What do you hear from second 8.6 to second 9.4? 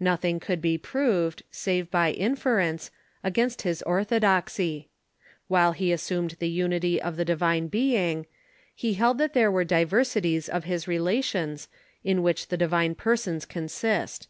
he held that